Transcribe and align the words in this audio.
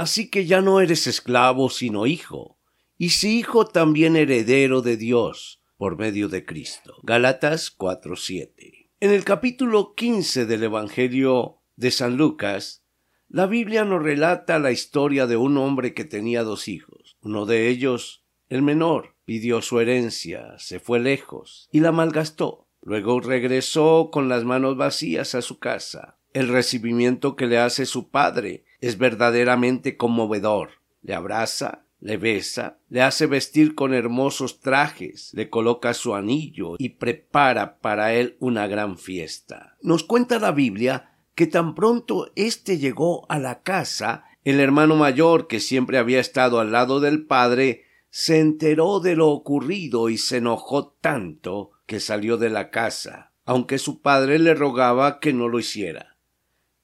Así 0.00 0.30
que 0.30 0.46
ya 0.46 0.62
no 0.62 0.80
eres 0.80 1.06
esclavo 1.06 1.68
sino 1.68 2.06
hijo, 2.06 2.58
y 2.96 3.10
si 3.10 3.38
hijo 3.38 3.66
también 3.66 4.16
heredero 4.16 4.80
de 4.80 4.96
Dios 4.96 5.60
por 5.76 5.98
medio 5.98 6.30
de 6.30 6.46
Cristo. 6.46 6.94
Gálatas 7.02 7.70
4:7. 7.70 8.88
En 9.00 9.10
el 9.10 9.24
capítulo 9.24 9.94
15 9.94 10.46
del 10.46 10.62
Evangelio 10.62 11.58
de 11.76 11.90
San 11.90 12.16
Lucas, 12.16 12.82
la 13.28 13.44
Biblia 13.44 13.84
nos 13.84 14.02
relata 14.02 14.58
la 14.58 14.72
historia 14.72 15.26
de 15.26 15.36
un 15.36 15.58
hombre 15.58 15.92
que 15.92 16.06
tenía 16.06 16.44
dos 16.44 16.66
hijos. 16.68 17.18
Uno 17.20 17.44
de 17.44 17.68
ellos, 17.68 18.24
el 18.48 18.62
menor, 18.62 19.16
pidió 19.26 19.60
su 19.60 19.80
herencia, 19.80 20.54
se 20.56 20.80
fue 20.80 20.98
lejos 20.98 21.68
y 21.72 21.80
la 21.80 21.92
malgastó. 21.92 22.66
Luego 22.80 23.20
regresó 23.20 24.08
con 24.10 24.30
las 24.30 24.44
manos 24.44 24.78
vacías 24.78 25.34
a 25.34 25.42
su 25.42 25.58
casa. 25.58 26.16
El 26.32 26.48
recibimiento 26.48 27.36
que 27.36 27.46
le 27.46 27.58
hace 27.58 27.84
su 27.84 28.08
padre 28.08 28.64
es 28.80 28.98
verdaderamente 28.98 29.96
conmovedor. 29.96 30.70
Le 31.02 31.14
abraza, 31.14 31.84
le 32.00 32.16
besa, 32.16 32.78
le 32.88 33.02
hace 33.02 33.26
vestir 33.26 33.74
con 33.74 33.94
hermosos 33.94 34.60
trajes, 34.60 35.30
le 35.34 35.50
coloca 35.50 35.94
su 35.94 36.14
anillo 36.14 36.76
y 36.78 36.90
prepara 36.90 37.78
para 37.78 38.14
él 38.14 38.36
una 38.40 38.66
gran 38.66 38.98
fiesta. 38.98 39.76
Nos 39.82 40.04
cuenta 40.04 40.38
la 40.38 40.52
Biblia 40.52 41.16
que 41.34 41.46
tan 41.46 41.74
pronto 41.74 42.32
éste 42.36 42.78
llegó 42.78 43.30
a 43.30 43.38
la 43.38 43.62
casa, 43.62 44.24
el 44.44 44.60
hermano 44.60 44.96
mayor, 44.96 45.46
que 45.46 45.60
siempre 45.60 45.98
había 45.98 46.20
estado 46.20 46.60
al 46.60 46.72
lado 46.72 47.00
del 47.00 47.26
padre, 47.26 47.84
se 48.10 48.40
enteró 48.40 49.00
de 49.00 49.14
lo 49.14 49.28
ocurrido 49.28 50.08
y 50.08 50.18
se 50.18 50.38
enojó 50.38 50.88
tanto 51.00 51.70
que 51.86 52.00
salió 52.00 52.36
de 52.36 52.50
la 52.50 52.70
casa, 52.70 53.32
aunque 53.44 53.78
su 53.78 54.00
padre 54.00 54.38
le 54.38 54.54
rogaba 54.54 55.20
que 55.20 55.32
no 55.32 55.48
lo 55.48 55.58
hiciera 55.58 56.10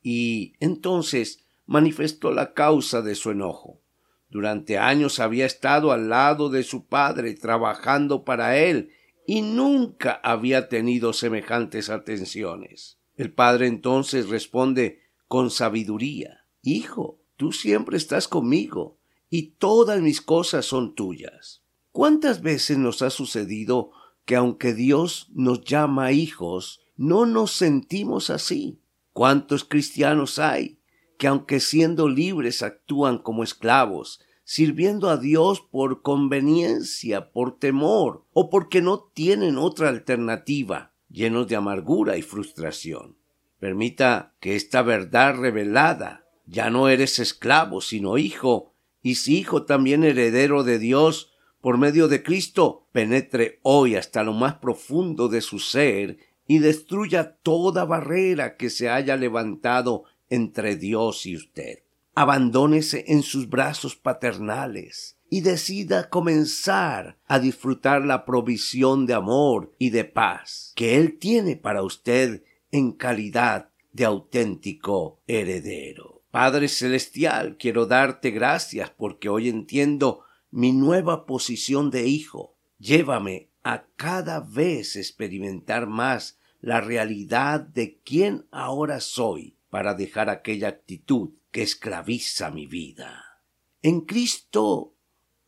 y 0.08 0.52
entonces 0.60 1.45
manifestó 1.66 2.30
la 2.30 2.54
causa 2.54 3.02
de 3.02 3.14
su 3.14 3.30
enojo. 3.30 3.80
Durante 4.28 4.78
años 4.78 5.20
había 5.20 5.46
estado 5.46 5.92
al 5.92 6.08
lado 6.08 6.48
de 6.48 6.62
su 6.62 6.86
padre 6.86 7.34
trabajando 7.34 8.24
para 8.24 8.56
él 8.56 8.90
y 9.26 9.42
nunca 9.42 10.20
había 10.22 10.68
tenido 10.68 11.12
semejantes 11.12 11.90
atenciones. 11.90 12.98
El 13.16 13.32
padre 13.32 13.66
entonces 13.66 14.28
responde 14.28 15.02
con 15.26 15.50
sabiduría 15.50 16.44
Hijo, 16.62 17.20
tú 17.36 17.52
siempre 17.52 17.96
estás 17.96 18.26
conmigo 18.26 18.98
y 19.30 19.52
todas 19.52 20.00
mis 20.00 20.20
cosas 20.20 20.66
son 20.66 20.94
tuyas. 20.94 21.62
¿Cuántas 21.92 22.42
veces 22.42 22.76
nos 22.78 23.02
ha 23.02 23.10
sucedido 23.10 23.92
que 24.24 24.34
aunque 24.34 24.74
Dios 24.74 25.28
nos 25.32 25.64
llama 25.64 26.10
hijos, 26.10 26.80
no 26.96 27.24
nos 27.24 27.52
sentimos 27.52 28.30
así? 28.30 28.80
¿Cuántos 29.12 29.64
cristianos 29.64 30.40
hay 30.40 30.75
que 31.18 31.26
aunque 31.26 31.60
siendo 31.60 32.08
libres 32.08 32.62
actúan 32.62 33.18
como 33.18 33.42
esclavos, 33.42 34.20
sirviendo 34.44 35.10
a 35.10 35.16
Dios 35.16 35.60
por 35.60 36.02
conveniencia, 36.02 37.32
por 37.32 37.58
temor 37.58 38.24
o 38.32 38.48
porque 38.48 38.80
no 38.80 39.00
tienen 39.12 39.58
otra 39.58 39.88
alternativa, 39.88 40.92
llenos 41.08 41.48
de 41.48 41.56
amargura 41.56 42.16
y 42.16 42.22
frustración? 42.22 43.16
Permita 43.58 44.34
que 44.40 44.54
esta 44.54 44.82
verdad 44.82 45.36
revelada, 45.36 46.26
ya 46.46 46.70
no 46.70 46.88
eres 46.88 47.18
esclavo, 47.18 47.80
sino 47.80 48.18
hijo, 48.18 48.74
y 49.02 49.16
si 49.16 49.38
hijo 49.38 49.64
también 49.64 50.04
heredero 50.04 50.62
de 50.62 50.78
Dios, 50.78 51.32
por 51.60 51.78
medio 51.78 52.06
de 52.06 52.22
Cristo, 52.22 52.86
penetre 52.92 53.58
hoy 53.62 53.96
hasta 53.96 54.22
lo 54.22 54.32
más 54.32 54.54
profundo 54.56 55.28
de 55.28 55.40
su 55.40 55.58
ser 55.58 56.18
y 56.46 56.58
destruya 56.60 57.38
toda 57.42 57.84
barrera 57.84 58.56
que 58.56 58.70
se 58.70 58.88
haya 58.88 59.16
levantado 59.16 60.04
entre 60.30 60.76
Dios 60.76 61.26
y 61.26 61.36
usted. 61.36 61.80
Abandónese 62.14 63.04
en 63.08 63.22
sus 63.22 63.48
brazos 63.48 63.94
paternales 63.94 65.16
y 65.28 65.40
decida 65.40 66.08
comenzar 66.08 67.18
a 67.26 67.38
disfrutar 67.38 68.04
la 68.04 68.24
provisión 68.24 69.06
de 69.06 69.14
amor 69.14 69.74
y 69.78 69.90
de 69.90 70.04
paz 70.04 70.72
que 70.76 70.96
Él 70.96 71.18
tiene 71.18 71.56
para 71.56 71.82
usted 71.82 72.42
en 72.70 72.92
calidad 72.92 73.70
de 73.92 74.04
auténtico 74.04 75.20
heredero. 75.26 76.22
Padre 76.30 76.68
Celestial, 76.68 77.56
quiero 77.58 77.86
darte 77.86 78.30
gracias 78.30 78.90
porque 78.90 79.28
hoy 79.28 79.48
entiendo 79.48 80.24
mi 80.50 80.72
nueva 80.72 81.26
posición 81.26 81.90
de 81.90 82.06
hijo. 82.06 82.54
Llévame 82.78 83.48
a 83.62 83.84
cada 83.96 84.40
vez 84.40 84.96
experimentar 84.96 85.86
más 85.86 86.38
la 86.60 86.80
realidad 86.80 87.60
de 87.60 87.98
quién 88.04 88.46
ahora 88.50 89.00
soy 89.00 89.55
para 89.76 89.92
dejar 89.92 90.30
aquella 90.30 90.68
actitud 90.68 91.34
que 91.50 91.60
esclaviza 91.60 92.50
mi 92.50 92.64
vida. 92.64 93.42
En 93.82 94.00
Cristo 94.00 94.94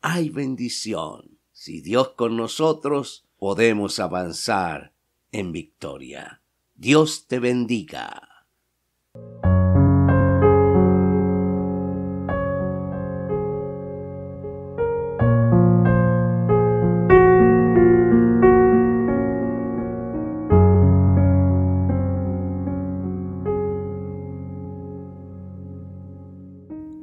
hay 0.01 0.29
bendición. 0.29 1.39
Si 1.51 1.81
Dios 1.81 2.09
con 2.09 2.37
nosotros, 2.37 3.25
podemos 3.39 3.97
avanzar 3.99 4.93
en 5.31 5.51
victoria. 5.51 6.43
Dios 6.75 7.25
te 7.25 7.39
bendiga. 7.39 8.45